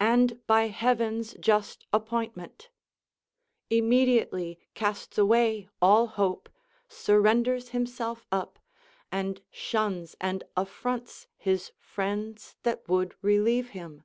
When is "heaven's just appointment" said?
0.66-2.70